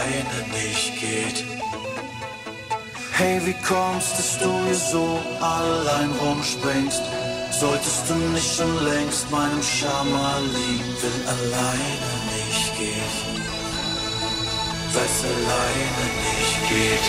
alleine 0.00 0.40
nicht 0.52 1.00
geht. 1.00 1.44
Hey, 3.12 3.40
wie 3.44 3.56
kommst, 3.66 4.18
dass 4.18 4.38
du 4.38 4.50
hier 4.64 4.74
so 4.74 5.20
allein 5.40 6.10
rumspringst? 6.22 7.02
Solltest 7.60 8.08
du 8.08 8.14
nicht 8.14 8.56
schon 8.56 8.84
längst 8.84 9.30
meinem 9.30 9.62
Schama 9.62 10.38
liegen, 10.38 10.94
will 11.02 11.28
alleine 11.28 12.12
nicht 12.34 12.78
gehen. 12.78 13.42
Weil's 14.94 15.24
alleine 15.24 16.06
nicht 16.24 16.60
geht. 16.70 17.06